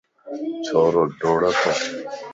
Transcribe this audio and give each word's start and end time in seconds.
ڇورو 0.65 1.03
ڊوڙتو 1.21 1.71